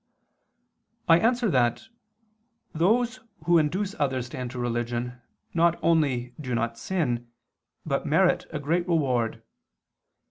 [1.07, 1.83] I answer that,
[2.73, 5.21] Those who induce others to enter religion
[5.53, 7.29] not only do not sin,
[7.85, 9.43] but merit a great reward.